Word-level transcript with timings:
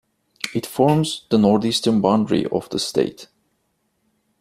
It 0.55 0.65
forms 0.65 1.27
the 1.29 1.37
northeastern 1.37 2.01
boundary 2.01 2.47
of 2.47 2.67
the 2.71 2.79
state. 2.79 3.27